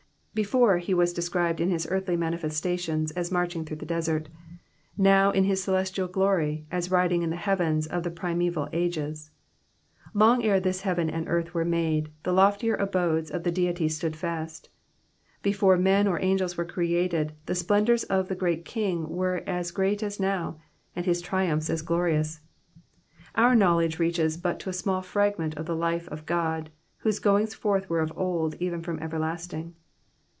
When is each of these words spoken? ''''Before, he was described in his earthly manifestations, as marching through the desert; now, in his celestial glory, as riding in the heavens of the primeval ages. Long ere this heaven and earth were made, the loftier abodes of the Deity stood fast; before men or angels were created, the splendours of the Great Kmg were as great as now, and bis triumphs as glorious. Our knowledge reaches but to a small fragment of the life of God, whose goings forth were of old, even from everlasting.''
''''Before, 0.41 0.77
he 0.77 0.93
was 0.93 1.11
described 1.11 1.59
in 1.59 1.69
his 1.69 1.85
earthly 1.91 2.15
manifestations, 2.15 3.11
as 3.11 3.33
marching 3.33 3.65
through 3.65 3.75
the 3.83 3.85
desert; 3.85 4.29
now, 4.97 5.29
in 5.31 5.43
his 5.43 5.61
celestial 5.61 6.07
glory, 6.07 6.65
as 6.71 6.89
riding 6.89 7.21
in 7.21 7.31
the 7.31 7.35
heavens 7.35 7.85
of 7.85 8.03
the 8.03 8.11
primeval 8.11 8.69
ages. 8.71 9.31
Long 10.13 10.41
ere 10.45 10.61
this 10.61 10.81
heaven 10.83 11.09
and 11.09 11.27
earth 11.27 11.53
were 11.53 11.65
made, 11.65 12.11
the 12.23 12.31
loftier 12.31 12.75
abodes 12.75 13.29
of 13.29 13.43
the 13.43 13.51
Deity 13.51 13.89
stood 13.89 14.15
fast; 14.15 14.69
before 15.43 15.75
men 15.75 16.07
or 16.07 16.17
angels 16.21 16.55
were 16.55 16.63
created, 16.63 17.33
the 17.45 17.53
splendours 17.53 18.05
of 18.05 18.29
the 18.29 18.35
Great 18.35 18.63
Kmg 18.63 19.09
were 19.09 19.43
as 19.45 19.71
great 19.71 20.01
as 20.01 20.17
now, 20.17 20.57
and 20.95 21.05
bis 21.05 21.19
triumphs 21.19 21.69
as 21.69 21.81
glorious. 21.81 22.39
Our 23.35 23.53
knowledge 23.53 23.99
reaches 23.99 24.37
but 24.37 24.61
to 24.61 24.69
a 24.69 24.73
small 24.73 25.01
fragment 25.01 25.57
of 25.57 25.65
the 25.65 25.75
life 25.75 26.07
of 26.07 26.25
God, 26.25 26.69
whose 26.99 27.19
goings 27.19 27.53
forth 27.53 27.89
were 27.89 27.99
of 27.99 28.13
old, 28.17 28.55
even 28.61 28.81
from 28.81 28.97
everlasting.'' 28.99 29.75